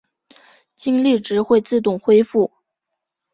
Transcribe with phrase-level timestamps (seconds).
[0.75, 2.51] 精力值会自动恢复。